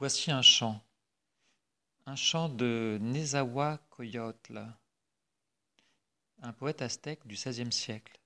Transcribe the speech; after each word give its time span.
Voici 0.00 0.30
un 0.30 0.40
chant, 0.40 0.82
un 2.06 2.16
chant 2.16 2.48
de 2.48 2.96
Nezahualcóyotl, 3.02 4.66
un 6.40 6.52
poète 6.54 6.80
aztèque 6.80 7.26
du 7.26 7.34
XVIe 7.34 7.70
siècle, 7.70 8.18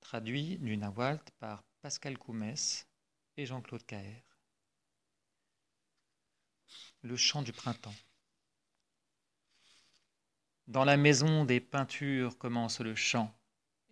traduit 0.00 0.56
du 0.56 0.78
nahuatl 0.78 1.30
par 1.40 1.62
Pascal 1.82 2.16
Coumès 2.16 2.88
et 3.36 3.44
Jean-Claude 3.44 3.84
Caher. 3.84 4.24
Le 7.02 7.18
chant 7.18 7.42
du 7.42 7.52
printemps. 7.52 7.94
Dans 10.68 10.86
la 10.86 10.96
maison 10.96 11.44
des 11.44 11.60
peintures 11.60 12.38
commence 12.38 12.80
le 12.80 12.94
chant 12.94 13.38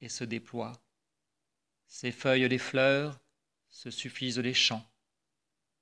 et 0.01 0.09
se 0.09 0.25
déploie. 0.25 0.73
Ses 1.89 2.11
feuilles 2.11 2.49
les 2.49 2.57
fleurs, 2.57 3.21
se 3.69 3.91
suffisent 3.91 4.39
les 4.39 4.55
chants. 4.55 4.91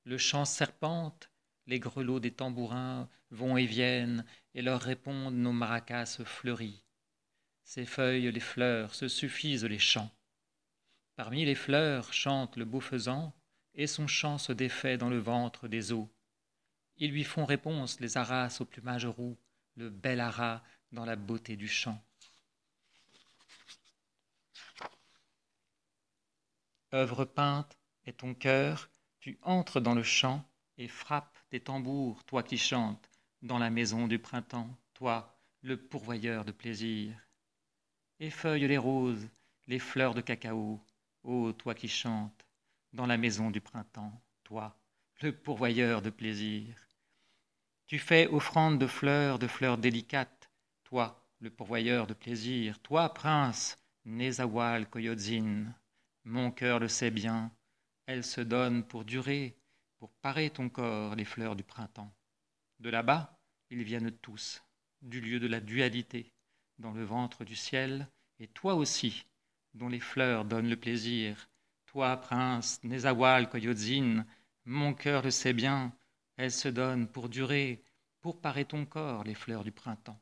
Le 0.04 0.18
chant 0.18 0.44
serpente, 0.44 1.30
les 1.66 1.78
grelots 1.78 2.20
des 2.20 2.32
tambourins 2.32 3.08
vont 3.30 3.56
et 3.56 3.66
viennent, 3.66 4.24
et 4.54 4.62
leur 4.62 4.80
répondent 4.80 5.34
nos 5.34 5.52
maracas 5.52 6.20
fleuries. 6.24 6.84
Ces 7.64 7.86
feuilles, 7.86 8.30
les 8.30 8.40
fleurs, 8.40 8.94
se 8.94 9.08
suffisent 9.08 9.64
les 9.64 9.78
chants. 9.78 10.10
Parmi 11.14 11.44
les 11.44 11.54
fleurs 11.54 12.12
chante 12.12 12.56
le 12.56 12.64
beau 12.64 12.80
faisan, 12.80 13.32
et 13.74 13.86
son 13.86 14.06
chant 14.06 14.38
se 14.38 14.52
défait 14.52 14.98
dans 14.98 15.08
le 15.08 15.18
ventre 15.18 15.68
des 15.68 15.92
eaux. 15.92 16.12
Ils 16.96 17.12
lui 17.12 17.24
font 17.24 17.44
réponse 17.44 18.00
les 18.00 18.16
haras 18.16 18.56
au 18.60 18.64
plumage 18.64 19.06
roux, 19.06 19.38
le 19.76 19.88
bel 19.88 20.20
haras 20.20 20.62
dans 20.90 21.04
la 21.04 21.16
beauté 21.16 21.56
du 21.56 21.68
chant. 21.68 22.02
Œuvre 26.92 27.24
peinte 27.24 27.78
est 28.04 28.18
ton 28.18 28.34
cœur, 28.34 28.90
tu 29.22 29.38
entres 29.42 29.80
dans 29.80 29.94
le 29.94 30.02
champ 30.02 30.44
et 30.78 30.88
frappes 30.88 31.38
tes 31.48 31.60
tambours, 31.60 32.24
toi 32.24 32.42
qui 32.42 32.58
chantes, 32.58 33.08
dans 33.40 33.60
la 33.60 33.70
maison 33.70 34.08
du 34.08 34.18
printemps, 34.18 34.76
toi, 34.94 35.38
le 35.62 35.76
pourvoyeur 35.76 36.44
de 36.44 36.50
plaisir. 36.50 37.14
Effeuille 38.18 38.66
les 38.66 38.78
roses, 38.78 39.28
les 39.68 39.78
fleurs 39.78 40.14
de 40.14 40.20
cacao, 40.20 40.84
ô 41.22 41.52
toi 41.52 41.72
qui 41.72 41.86
chantes, 41.86 42.46
dans 42.92 43.06
la 43.06 43.16
maison 43.16 43.52
du 43.52 43.60
printemps, 43.60 44.20
toi, 44.42 44.76
le 45.20 45.30
pourvoyeur 45.30 46.02
de 46.02 46.10
plaisir. 46.10 46.74
Tu 47.86 48.00
fais 48.00 48.26
offrande 48.26 48.80
de 48.80 48.88
fleurs, 48.88 49.38
de 49.38 49.46
fleurs 49.46 49.78
délicates, 49.78 50.50
toi, 50.82 51.24
le 51.38 51.50
pourvoyeur 51.50 52.08
de 52.08 52.14
plaisir, 52.14 52.80
toi, 52.80 53.14
prince, 53.14 53.78
Nezawal 54.04 54.90
Koyodzin, 54.90 55.72
mon 56.24 56.50
cœur 56.50 56.80
le 56.80 56.88
sait 56.88 57.12
bien, 57.12 57.52
elle 58.12 58.24
se 58.24 58.42
donne 58.42 58.84
pour 58.84 59.06
durer, 59.06 59.56
pour 59.98 60.12
parer 60.12 60.50
ton 60.50 60.68
corps 60.68 61.14
les 61.14 61.24
fleurs 61.24 61.56
du 61.56 61.64
printemps. 61.64 62.12
De 62.78 62.90
là-bas, 62.90 63.38
ils 63.70 63.84
viennent 63.84 64.10
tous, 64.10 64.62
du 65.00 65.22
lieu 65.22 65.40
de 65.40 65.46
la 65.46 65.60
dualité, 65.60 66.34
dans 66.78 66.92
le 66.92 67.04
ventre 67.04 67.44
du 67.44 67.56
ciel, 67.56 68.06
et 68.38 68.48
toi 68.48 68.74
aussi, 68.74 69.24
dont 69.72 69.88
les 69.88 70.00
fleurs 70.00 70.44
donnent 70.44 70.68
le 70.68 70.76
plaisir. 70.76 71.48
Toi, 71.86 72.18
prince, 72.18 72.84
Nezawal 72.84 73.48
Koyodzin, 73.48 74.26
mon 74.66 74.92
cœur 74.92 75.22
le 75.22 75.30
sait 75.30 75.54
bien, 75.54 75.96
elle 76.36 76.52
se 76.52 76.68
donne 76.68 77.08
pour 77.08 77.30
durer, 77.30 77.82
pour 78.20 78.42
parer 78.42 78.66
ton 78.66 78.84
corps 78.84 79.24
les 79.24 79.34
fleurs 79.34 79.64
du 79.64 79.72
printemps. 79.72 80.20